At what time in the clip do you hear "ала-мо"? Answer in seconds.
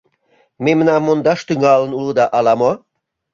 2.37-2.71